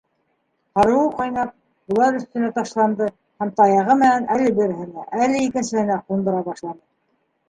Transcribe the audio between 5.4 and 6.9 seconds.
икенсеһенә ҡундыра башланы.